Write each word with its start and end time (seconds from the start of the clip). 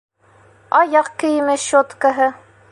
Аяҡ 0.79 1.11
кейеме 1.25 1.59
щеткаһы. 1.67 2.35